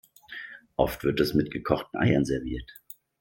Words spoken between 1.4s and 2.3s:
gekochten Eiern